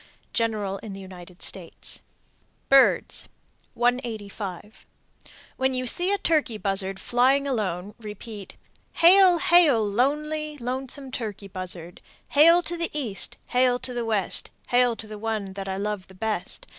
General 0.33 0.79
in 0.79 0.93
the 0.93 0.99
United 0.99 1.43
States. 1.43 2.01
BIRDS. 2.69 3.29
185. 3.75 4.87
When 5.57 5.75
you 5.75 5.85
see 5.85 6.11
a 6.11 6.17
turkey 6.17 6.57
buzzard 6.57 6.99
flying 6.99 7.45
alone, 7.47 7.93
repeat, 7.99 8.55
Hail! 8.93 9.37
Hail! 9.37 9.85
Lonely, 9.87 10.57
lonesome 10.57 11.11
turkey 11.11 11.47
buzzard: 11.49 12.01
Hail 12.29 12.63
to 12.63 12.75
the 12.77 12.89
East, 12.99 13.37
hail 13.49 13.77
to 13.77 13.93
the 13.93 14.03
West, 14.03 14.49
Hail 14.69 14.95
to 14.95 15.05
the 15.05 15.19
one 15.19 15.53
that 15.53 15.69
I 15.69 15.77
love 15.77 16.07
best. 16.17 16.67